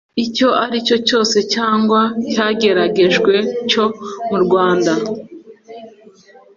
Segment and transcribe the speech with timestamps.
[0.25, 2.01] icyo aricyo cyose cyangwa
[2.31, 3.33] cyageragejwe
[3.69, 3.85] cyo
[4.29, 4.93] mu rwanda